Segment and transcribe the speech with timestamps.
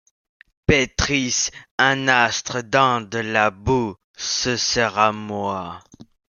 [0.65, 5.83] Pétris un astre dans de la boue, ce sera moi.